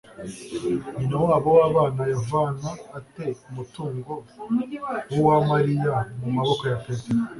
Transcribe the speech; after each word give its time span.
nyinawabo 0.97 1.47
w'abana 1.59 2.03
yavana 2.13 2.69
ate 2.97 3.25
umutungo 3.49 4.11
w'uwamariya 5.13 5.95
mu 6.21 6.29
maboko 6.37 6.63
ya 6.71 6.77
petero 6.85 7.19